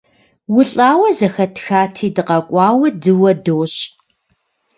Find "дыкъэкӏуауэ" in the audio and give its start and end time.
2.15-2.87